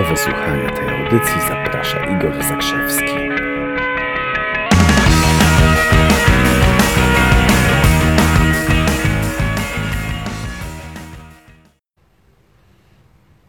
[0.00, 3.04] Do wysłuchania tej audycji zaprasza Igor Zakrzewski.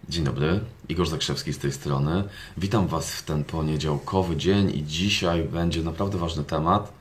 [0.09, 0.59] Dzień dobry,
[0.89, 2.23] Igor Zakrzewski z tej strony.
[2.57, 6.93] Witam Was w ten poniedziałkowy dzień i dzisiaj będzie naprawdę ważny temat,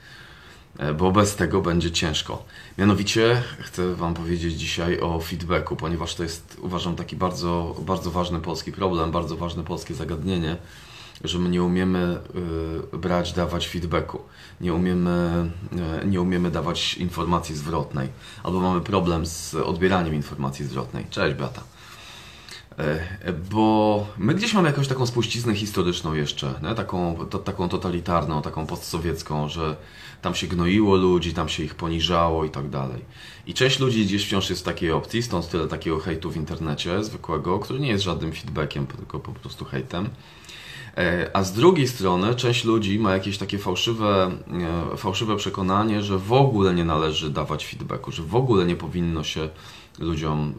[0.99, 2.45] bo bez tego będzie ciężko.
[2.79, 8.41] Mianowicie chcę Wam powiedzieć dzisiaj o feedbacku, ponieważ to jest, uważam, taki bardzo, bardzo ważny
[8.41, 10.57] polski problem, bardzo ważne polskie zagadnienie,
[11.25, 12.19] że my nie umiemy
[12.95, 14.23] y, brać, dawać feedbacku,
[14.61, 15.51] nie umiemy,
[16.03, 18.09] y, nie umiemy dawać informacji zwrotnej,
[18.43, 21.07] albo mamy problem z odbieraniem informacji zwrotnej.
[21.11, 21.63] Cześć, Beata.
[22.79, 26.75] E, Bo my gdzieś mamy jakąś taką spuściznę historyczną jeszcze, nie?
[26.75, 29.77] Taką, to, taką totalitarną, taką postsowiecką, że
[30.23, 33.05] tam się gnoiło ludzi, tam się ich poniżało i tak dalej.
[33.47, 37.05] I część ludzi gdzieś wciąż jest w takiej opcji, stąd tyle takiego hejtu w internecie
[37.05, 40.09] zwykłego, który nie jest żadnym feedbackiem, tylko po prostu hejtem.
[40.97, 44.31] E, A z drugiej strony część ludzi ma jakieś takie fałszywe,
[44.93, 49.25] e, fałszywe przekonanie, że w ogóle nie należy dawać feedbacku, że w ogóle nie powinno
[49.25, 49.49] się
[49.99, 50.55] ludziom,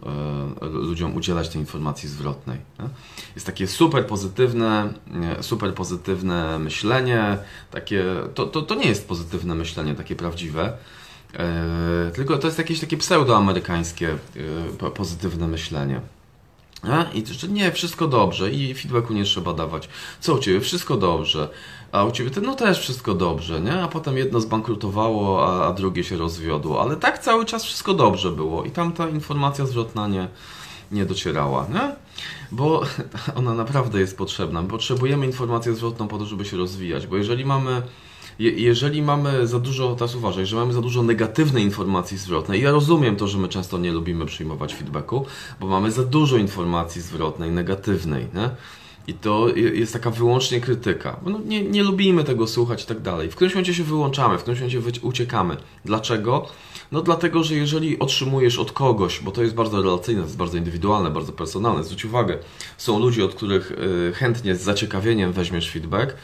[0.62, 2.58] e, ludziom udzielać tej informacji zwrotnej.
[3.36, 4.94] Jest takie super pozytywne,
[5.42, 7.38] super pozytywne myślenie,
[7.72, 8.04] takie,
[8.36, 10.74] to, to, to nie jest pozytywne myślenie, takie prawdziwe,
[12.14, 14.18] tylko to jest jakieś takie pseudoamerykańskie
[14.80, 16.02] po- pozytywne myślenie.
[16.84, 17.04] A?
[17.14, 19.90] I że nie, wszystko dobrze i feedbacku nie trzeba dawać.
[20.20, 20.62] Co u Ciebie?
[20.62, 21.50] Wszystko dobrze.
[21.92, 23.82] A u Ciebie, no też wszystko dobrze, nie?
[23.82, 26.82] A potem jedno zbankrutowało, a, a drugie się rozwiodło.
[26.82, 30.28] Ale tak cały czas wszystko dobrze było i tam ta informacja zwrotna nie,
[30.92, 31.96] nie docierała, nie?
[32.52, 32.82] Bo
[33.40, 34.64] ona naprawdę jest potrzebna.
[34.64, 37.82] Potrzebujemy informację zwrotną po to, żeby się rozwijać, bo jeżeli mamy
[38.42, 42.72] je, jeżeli mamy za dużo, teraz uważaj, że mamy za dużo negatywnej informacji zwrotnej, ja
[42.72, 45.26] rozumiem to, że my często nie lubimy przyjmować feedbacku,
[45.60, 48.50] bo mamy za dużo informacji zwrotnej, negatywnej, nie?
[49.08, 51.20] I to je- jest taka wyłącznie krytyka.
[51.26, 53.32] No, nie, nie lubimy tego słuchać i tak dalej.
[53.32, 55.58] W którymś momencie się wyłączamy, w którymś momencie uciekamy.
[55.86, 56.48] Dlaczego?
[56.92, 60.58] No dlatego, że jeżeli otrzymujesz od kogoś, bo to jest bardzo relacyjne, to jest bardzo
[60.58, 62.38] indywidualne, bardzo personalne, zwróć uwagę,
[62.78, 66.16] są ludzie, od których y, chętnie z zaciekawieniem weźmiesz feedback,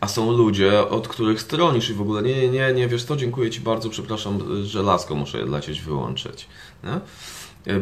[0.00, 3.16] a są ludzie, od których stronisz i w ogóle nie, nie, nie, nie, wiesz co,
[3.16, 6.46] dziękuję Ci bardzo, przepraszam, że lasko muszę lecieć wyłączyć.
[6.84, 7.00] Nie?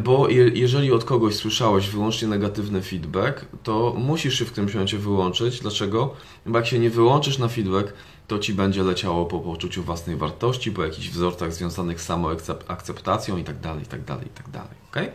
[0.04, 4.98] Bo je, jeżeli od kogoś słyszałeś wyłącznie negatywny feedback, to musisz się w którymś momencie
[4.98, 5.60] wyłączyć.
[5.60, 6.14] Dlaczego?
[6.46, 7.92] Bo jak się nie wyłączysz na feedback,
[8.28, 13.44] to ci będzie leciało po poczuciu własnej wartości, po jakichś wzorcach związanych z samoakceptacją i
[13.44, 14.44] tak dalej, i tak dalej, i tak.
[14.90, 15.12] Okay?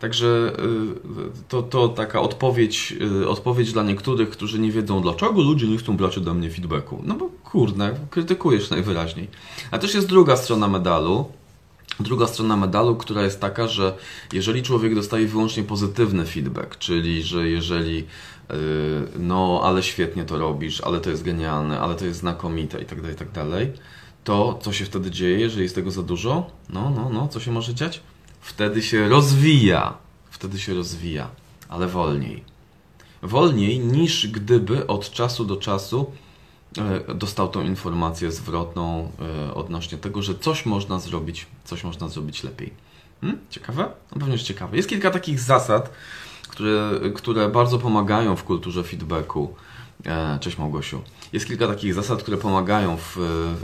[0.00, 0.52] Także
[1.38, 5.78] y, to, to taka odpowiedź, y, odpowiedź dla niektórych, którzy nie wiedzą, dlaczego ludzie nie
[5.78, 7.02] chcą brać ode mnie feedbacku.
[7.04, 9.28] No bo kurde, krytykujesz najwyraźniej.
[9.70, 11.24] A też jest druga strona medalu,
[12.00, 13.96] Druga strona medalu, która jest taka, że
[14.32, 18.56] jeżeli człowiek dostaje wyłącznie pozytywny feedback, czyli że jeżeli yy,
[19.18, 23.00] no, ale świetnie to robisz, ale to jest genialne, ale to jest znakomite i tak
[23.00, 23.28] dalej, i tak
[24.24, 26.50] to co się wtedy dzieje, jeżeli jest tego za dużo?
[26.70, 28.00] No, no, no, co się może dziać?
[28.40, 29.94] Wtedy się rozwija.
[30.30, 31.30] Wtedy się rozwija,
[31.68, 32.44] ale wolniej.
[33.22, 36.12] Wolniej niż gdyby od czasu do czasu
[37.14, 39.12] dostał tą informację zwrotną
[39.48, 42.72] e, odnośnie tego, że coś można zrobić, coś można zrobić lepiej.
[43.20, 43.38] Hmm?
[43.50, 43.88] Ciekawe?
[44.12, 44.76] No pewnie, że ciekawe.
[44.76, 45.90] Jest kilka takich zasad,
[46.48, 49.54] które, które bardzo pomagają w kulturze feedbacku.
[50.06, 51.02] E, Cześć Małgosiu.
[51.32, 53.16] Jest kilka takich zasad, które pomagają w,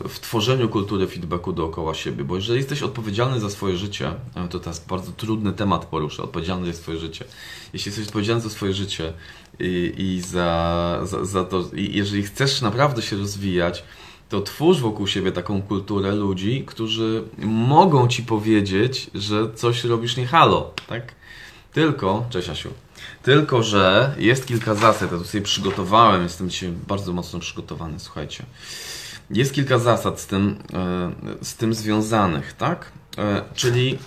[0.09, 4.61] w tworzeniu kultury feedbacku dookoła siebie, bo jeżeli jesteś odpowiedzialny za swoje życie, e, to
[4.61, 7.25] teraz bardzo trudny temat poruszę, odpowiedzialny za swoje życie.
[7.73, 9.13] Jeśli jesteś odpowiedzialny za swoje życie
[9.61, 13.85] i, i za, za, za to, i jeżeli chcesz naprawdę się rozwijać,
[14.29, 20.27] to twórz wokół siebie taką kulturę ludzi, którzy mogą ci powiedzieć, że coś robisz nie
[20.27, 21.15] halo, tak?
[21.73, 22.71] Tylko, cześć Asiu,
[23.23, 28.45] tylko, że jest kilka zasad, ja tu sobie przygotowałem, jestem dzisiaj bardzo mocno przygotowany, słuchajcie.
[29.31, 32.93] Jest kilka zasad z tym, e, z tym związanych, tak?
[33.19, 33.99] E, Czyli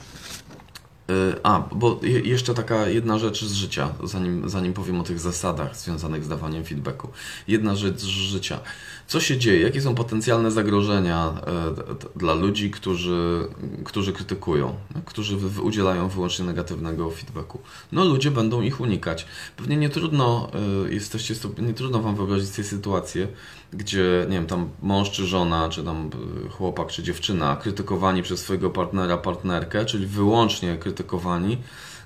[1.43, 5.77] A, bo je- jeszcze taka jedna rzecz z życia, zanim, zanim powiem o tych zasadach
[5.77, 7.09] związanych z dawaniem feedbacku.
[7.47, 8.59] Jedna rzecz z życia.
[9.07, 9.61] Co się dzieje?
[9.61, 13.47] Jakie są potencjalne zagrożenia e, dla ludzi, którzy,
[13.85, 17.59] którzy krytykują, no, którzy udzielają wyłącznie negatywnego feedbacku?
[17.91, 19.25] No, ludzie będą ich unikać.
[19.57, 20.49] Pewnie nie trudno,
[20.87, 23.27] e, jesteście, nie trudno Wam wyobrazić sobie sytuację,
[23.73, 26.09] gdzie, nie wiem, tam mąż czy żona, czy tam
[26.45, 31.57] e, chłopak czy dziewczyna krytykowani przez swojego partnera, partnerkę, czyli wyłącznie krytykowani,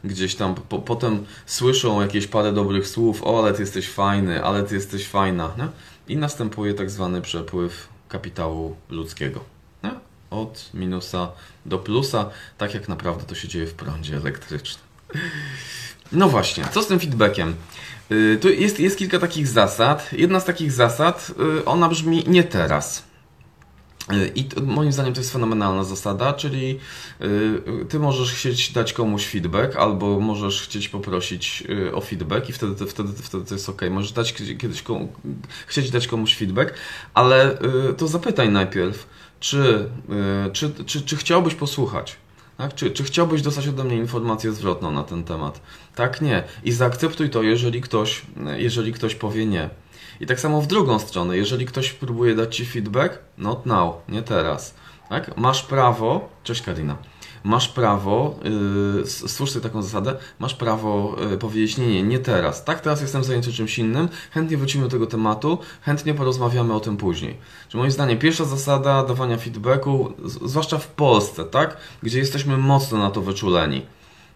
[0.03, 4.63] gdzieś tam po, potem słyszą jakieś parę dobrych słów, o ale ty jesteś fajny, ale
[4.63, 5.67] ty jesteś fajna, nie?
[6.07, 9.43] i następuje tak zwany przepływ kapitału ludzkiego.
[9.83, 9.91] Nie?
[10.29, 11.31] Od minusa
[11.65, 14.85] do plusa, tak jak naprawdę to się dzieje w prądzie elektrycznym.
[16.11, 17.55] No właśnie, co z tym feedbackiem?
[18.11, 20.09] Y, Tu jest, jest kilka takich zasad.
[20.13, 23.03] Jedna z takich zasad, y, ona brzmi nie teraz.
[24.13, 26.79] Y, I to, moim zdaniem to jest fenomenalna zasada, czyli
[27.89, 31.63] ty możesz chcieć dać komuś feedback, albo możesz chcieć poprosić
[31.93, 33.81] o feedback i wtedy, wtedy, wtedy to jest ok.
[33.91, 35.13] Możesz dać kiedyś komu,
[35.67, 36.73] chcieć dać komuś feedback,
[37.13, 37.57] ale
[37.97, 39.07] to zapytaj najpierw,
[39.39, 39.89] czy,
[40.53, 42.17] czy, czy, czy chciałbyś posłuchać.
[42.61, 42.75] Tak?
[42.75, 45.61] Czy, czy chciałbyś dostać ode mnie informację zwrotną na ten temat?
[45.95, 46.43] Tak, nie.
[46.63, 48.21] I zaakceptuj to, jeżeli ktoś,
[48.57, 49.69] jeżeli ktoś powie nie.
[50.19, 54.21] I tak samo w drugą stronę, jeżeli ktoś próbuje dać Ci feedback, not now, nie
[54.21, 54.73] teraz.
[55.09, 55.37] Tak?
[55.37, 56.97] Masz prawo, cześć Karina,
[57.43, 58.35] masz prawo,
[58.97, 62.63] yy, stwórz sobie taką zasadę, masz prawo yy, powiedzieć nie, nie, nie teraz.
[62.63, 66.97] Tak, teraz jestem zajęty czymś innym, chętnie wrócimy do tego tematu, chętnie porozmawiamy o tym
[66.97, 67.37] później.
[67.69, 73.11] Czy moim zdaniem pierwsza zasada dawania feedbacku, zwłaszcza w Polsce, tak, gdzie jesteśmy mocno na
[73.11, 73.85] to wyczuleni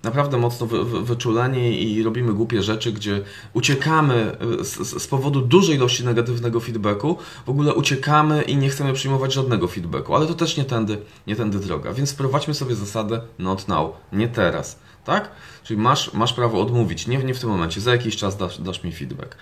[0.05, 3.21] naprawdę mocno wy, wy, wyczuleni i robimy głupie rzeczy, gdzie
[3.53, 8.93] uciekamy z, z z powodu dużej ilości negatywnego feedbacku, w ogóle uciekamy i nie chcemy
[8.93, 10.97] przyjmować żadnego feedbacku, ale to też nie tędy,
[11.27, 11.93] nie tędy droga.
[11.93, 15.31] Więc wprowadźmy sobie zasadę not now, nie teraz, tak?
[15.63, 18.83] Czyli masz, masz prawo odmówić, nie, nie w tym momencie, za jakiś czas dasz, dasz
[18.83, 19.35] mi feedback.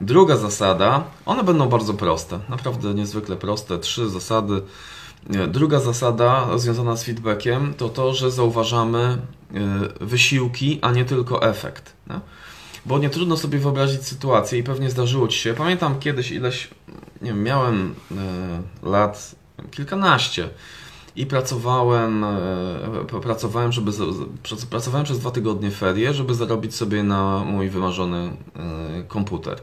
[0.00, 4.62] Druga zasada, one będą bardzo proste, naprawdę niezwykle proste, trzy zasady.
[5.28, 9.18] Druga zasada związana z feedbackiem to to, że zauważamy
[10.00, 11.96] y, wysiłki, a nie tylko efekt.
[12.86, 15.54] Bo nie trudno sobie wyobrazić sytuację i pewnie zdarzyło Ci się.
[15.54, 16.68] Pamiętam kiedyś ileś,
[17.22, 18.14] nie wiem, miałem y,
[18.88, 19.34] lat
[19.70, 20.48] kilkanaście
[21.16, 23.92] i pracowałem, y, pracowałem, żeby,
[24.70, 28.36] pracowałem przez dwa tygodnie ferie, żeby zarobić sobie na mój wymarzony
[29.08, 29.60] komputer.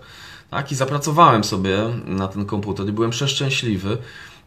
[0.50, 3.98] Tak, i zapracowałem sobie na ten komputer i byłem przeszczęśliwy.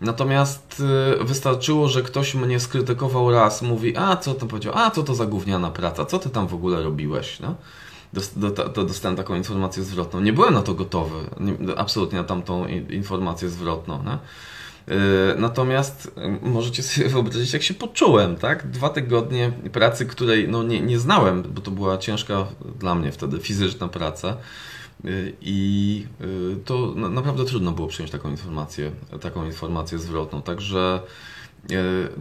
[0.00, 0.83] Natomiast
[1.21, 5.15] y, wystarczyło, że ktoś mnie skrytykował raz, mówi, a co to powiedział, a co to
[5.15, 7.55] za gówniana praca, co ty tam w ogóle robiłeś, no?
[8.12, 10.21] Dos- do, do, dostałem taką informację zwrotną.
[10.21, 14.19] Nie byłem na to gotowy, nie, absolutnie na tamtą informację zwrotną, nie?
[14.95, 16.12] Yy, Natomiast
[16.43, 18.71] y, możecie sobie wyobrazić, jak się poczułem, tak?
[18.71, 22.47] Dwa tygodnie pracy, której no, nie, nie znałem, bo to była ciężka
[22.79, 24.37] dla mnie wtedy fizyczna praca.
[25.05, 28.91] Y, I y, to na- naprawdę trudno było przyjąć taką informację,
[29.21, 30.43] taką informację zwrotną.
[30.43, 31.00] Także
[31.71, 31.75] y,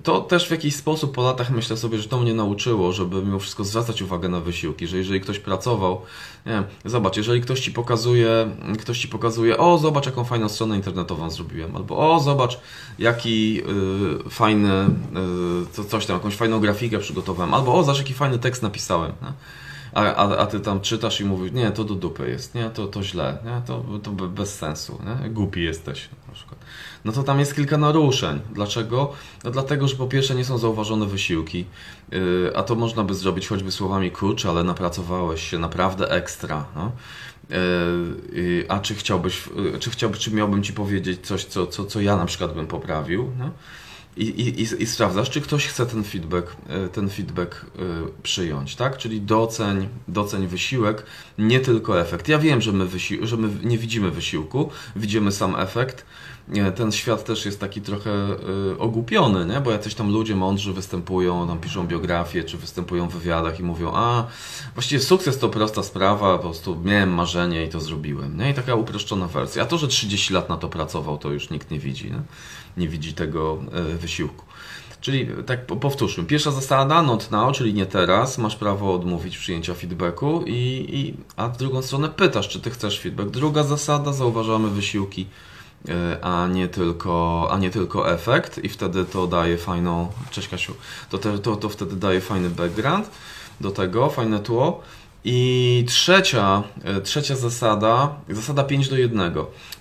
[0.04, 3.40] to też w jakiś sposób po latach myślę sobie, że to mnie nauczyło, żeby mimo
[3.40, 6.02] wszystko zwracać uwagę na wysiłki, że jeżeli ktoś pracował,
[6.46, 8.50] nie wiem, zobacz, jeżeli ktoś ci pokazuje,
[8.80, 12.60] ktoś ci pokazuje, o zobacz jaką fajną stronę internetową zrobiłem, albo o zobacz
[13.00, 13.62] jaki
[14.26, 14.88] y, fajny, y,
[15.72, 19.12] co, coś tam, jakąś fajną grafikę przygotowałem, albo o zobacz jaki fajny tekst napisałem.
[19.22, 19.34] Nie?
[19.94, 22.88] A, a, a ty tam czytasz i mówisz, nie, to do dupy jest, nie, to,
[22.88, 26.60] to źle, nie, to, to be- bez sensu, nie, głupi jesteś na przykład.
[27.06, 28.40] No to tam jest kilka naruszeń.
[28.54, 29.14] Dlaczego?
[29.44, 31.66] No dlatego, że po pierwsze nie są zauważone wysiłki,
[32.12, 36.92] yy, a to można by zrobić choćby słowami kurczę, ale napracowałeś się naprawdę ekstra, no.
[37.50, 42.02] Yy, a czy chciałbyś, yy, czy chciałbyś, czy miałbym ci powiedzieć coś, co, co, co
[42.02, 43.52] ja na przykład bym poprawił, no?
[44.18, 46.56] I, i, i, sprawdzasz, czy ktoś chce ten feedback,
[46.86, 48.98] y, ten feedback y, przyjąć, tak?
[48.98, 51.04] Czyli doceń, doceń wysiłek,
[51.38, 52.28] nie tylko efekt.
[52.28, 56.06] Ja wiem, że my, wysi- że my nie widzimy wysiłku, widzimy sam efekt.
[56.76, 58.12] Ten świat też jest taki trochę
[58.74, 59.62] y, ogłupiony, nie?
[59.62, 63.92] bo jacyś tam ludzie mądrzy występują, tam piszą biografie, czy występują w wywiadach i mówią,
[63.94, 64.28] a
[64.74, 68.38] właściwie sukces to prosta sprawa, po prostu miałem marzenie i to zrobiłem.
[68.38, 68.50] Nie?
[68.50, 69.64] I taka uproszczona wersja.
[69.64, 72.12] A to, że 30 lat na to pracował, to już nikt nie widzi.
[72.12, 72.22] Nie,
[72.78, 73.58] nie widzi tego
[73.94, 74.46] y, wysiłku.
[75.02, 76.24] Czyli tak po- powtórzmy.
[76.24, 78.38] Pierwsza zasada, not now, czyli nie teraz.
[78.38, 83.00] Masz prawo odmówić przyjęcia feedbacku, i, i, a w drugą stronę pytasz, czy ty chcesz
[83.00, 83.30] feedback.
[83.30, 85.26] Druga zasada, zauważamy wysiłki,
[86.22, 90.74] a nie tylko, a nie tylko efekt i wtedy to daje fajną, cześć Kasiu,
[91.10, 93.10] to, to, to wtedy daje fajny background
[93.62, 94.82] do tego, fajne tło.
[95.26, 99.34] I trzecia, e, trzecia zasada, zasada 5 do 1.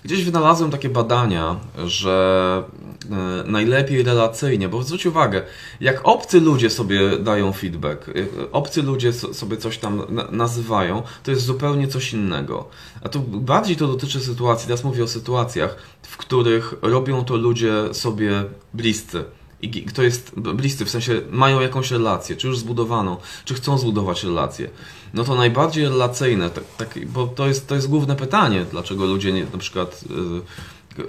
[0.03, 2.63] Gdzieś wynalazłem takie badania, że
[3.11, 5.41] e, najlepiej relacyjnie, bo zwróć uwagę,
[5.81, 11.03] jak obcy ludzie sobie dają feedback, jak obcy ludzie so- sobie coś tam na- nazywają,
[11.23, 12.67] to jest zupełnie coś innego.
[13.03, 17.73] A tu bardziej to dotyczy sytuacji, teraz mówię o sytuacjach, w których robią to ludzie
[17.93, 19.23] sobie bliscy.
[19.61, 24.23] I kto jest bliscy, w sensie mają jakąś relację, czy już zbudowaną, czy chcą zbudować
[24.23, 24.69] relację.
[25.13, 29.33] No to najbardziej relacyjne, tak, tak, bo to jest, to jest główne pytanie, dlaczego ludzie
[29.33, 30.03] nie, na przykład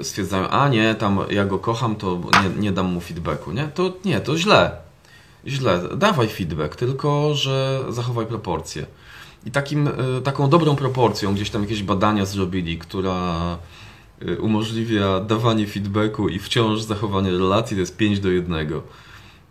[0.00, 3.68] y, stwierdzają, a nie, tam ja go kocham, to nie, nie dam mu feedbacku, nie?
[3.74, 4.76] To nie, to źle.
[5.46, 5.80] Źle.
[5.96, 8.86] Dawaj feedback, tylko że zachowaj proporcje.
[9.46, 9.92] I takim, y,
[10.24, 13.58] taką dobrą proporcją, gdzieś tam jakieś badania zrobili, która
[14.40, 18.68] umożliwia dawanie feedbacku i wciąż zachowanie relacji, to jest 5 do 1.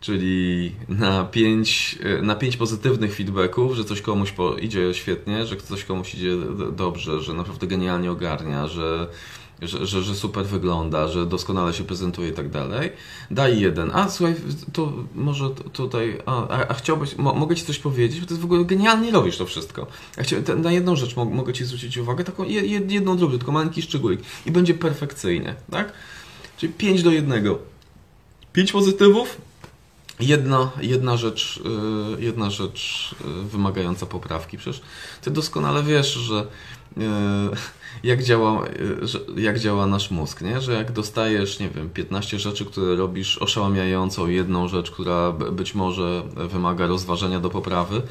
[0.01, 6.16] Czyli na pięć, na pięć pozytywnych feedbacków, że coś komuś idzie świetnie, że coś komuś
[6.16, 6.36] idzie
[6.72, 9.08] dobrze, że naprawdę genialnie ogarnia, że,
[9.62, 12.89] że, że, że super wygląda, że doskonale się prezentuje i tak dalej.
[13.32, 13.92] Daj jeden.
[13.94, 14.36] A słuchaj,
[14.74, 16.18] to może tutaj.
[16.25, 19.38] A, a, a chciałbyś, mo, mogę ci coś powiedzieć, bo jest w ogóle genialnie robisz
[19.38, 19.88] to wszystko.
[20.18, 23.18] Ja chciałem, te- na jedną rzecz mo, mogę ci zwrócić uwagę, taką je- je- jedną
[23.18, 25.94] drobną, tylko malenki szczególik i będzie perfekcyjnie, tak?
[26.58, 27.60] Czyli 5 do jednego.
[28.54, 29.38] 5 pozytywów,
[30.20, 31.60] Jedna, jedna rzecz,
[32.18, 34.58] y, jedna rzecz y, wymagająca poprawki.
[34.58, 34.82] Przecież
[35.22, 36.48] ty doskonale wiesz, że
[36.98, 37.02] y,
[38.04, 38.66] jak działa,
[39.38, 40.62] jak działa nasz mózg, nie?
[40.62, 46.24] Że jak dostajesz, nie wiem, 15 rzeczy, które robisz oszałamiającą, jedną rzecz, która być może
[46.36, 48.02] wymaga rozważenia do poprawy,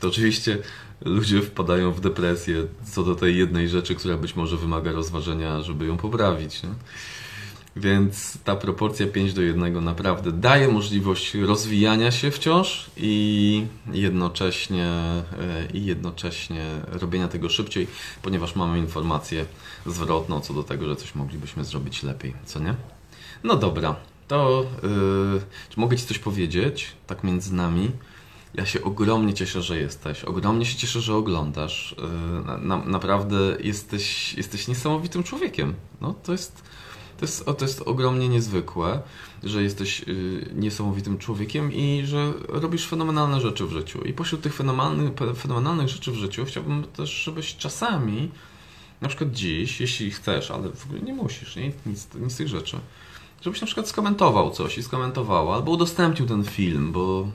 [0.00, 0.58] to oczywiście
[1.04, 5.86] ludzie wpadają w depresję co do tej jednej rzeczy, która być może wymaga rozważenia, żeby
[5.86, 6.62] ją poprawić.
[6.62, 6.70] Nie?
[7.76, 15.24] Więc ta proporcja 5 do 1 naprawdę daje możliwość rozwijania się wciąż i jednocześnie, e,
[15.74, 17.86] i jednocześnie robienia tego szybciej,
[18.22, 19.46] ponieważ mamy informację
[19.86, 22.74] zwrotną co do tego, że coś moglibyśmy zrobić lepiej, co nie?
[23.44, 23.96] No dobra,
[24.28, 27.90] to yy, czy mogę Ci coś powiedzieć, tak między nami?
[28.54, 30.24] Ja się ogromnie cieszę, że jesteś.
[30.24, 31.94] Ogromnie się cieszę, że oglądasz.
[31.98, 35.74] Yy, na, na, naprawdę jesteś, jesteś niesamowitym człowiekiem.
[36.00, 36.62] No, to jest,
[37.18, 39.00] to jest, to jest ogromnie niezwykłe,
[39.44, 44.04] że jesteś yy, niesamowitym człowiekiem i że robisz fenomenalne rzeczy w życiu.
[44.04, 48.30] I pośród tych fenomenalnych, fenomenalnych rzeczy w życiu chciałbym też, żebyś czasami,
[49.00, 51.72] na przykład dziś, jeśli chcesz, ale w ogóle nie musisz, nie?
[51.86, 52.78] Nic, nic z tych rzeczy,
[53.40, 57.28] żebyś na przykład skomentował coś i skomentowała, albo udostępnił ten film, bo,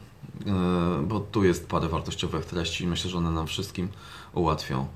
[0.45, 0.53] yy,
[1.03, 3.89] bo tu jest parę wartościowych treści i myślę, że one nam wszystkim
[4.33, 4.87] ułatwią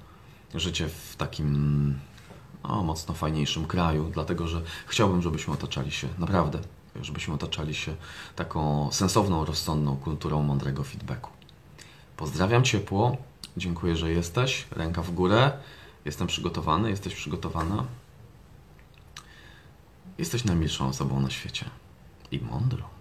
[0.55, 1.95] życie w takim
[2.67, 6.59] o, mocno fajniejszym kraju, dlatego że chciałbym, żebyśmy otaczali się, naprawdę,
[7.01, 7.95] żebyśmy otaczali się
[8.35, 11.29] taką sensowną, rozsądną kulturą mądrego feedbacku.
[12.17, 13.17] Pozdrawiam ciepło,
[13.57, 15.51] dziękuję, że jesteś, ręka w górę,
[16.05, 17.85] jestem przygotowany, jesteś przygotowana.
[20.17, 21.65] Jesteś najmilszą osobą na świecie
[22.31, 22.94] i mądrą.